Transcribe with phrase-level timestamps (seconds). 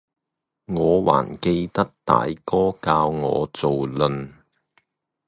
[0.65, 4.31] 我還記得大哥教我做論，